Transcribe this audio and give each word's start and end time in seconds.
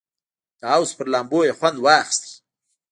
د 0.59 0.61
حوض 0.73 0.89
پر 0.97 1.07
لامبو 1.13 1.39
یې 1.47 1.53
خوند 1.57 1.77
واخیست. 1.81 2.23